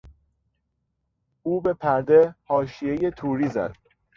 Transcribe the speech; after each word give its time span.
او 1.43 1.61
به 1.61 1.73
پرده، 1.73 2.35
حاشیهی 2.43 3.11
توری 3.11 3.47
زد. 3.47 3.73